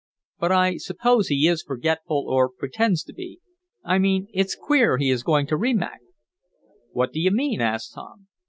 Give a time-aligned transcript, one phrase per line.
[0.39, 3.39] But I suppose he is forgetful, or pretends to be.
[3.83, 5.99] I mean it's queer he is going to Rimac."
[6.91, 8.25] "What do you mean?" asked Tom.